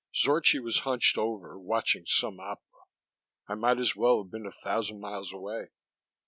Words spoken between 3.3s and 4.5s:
I might as well have been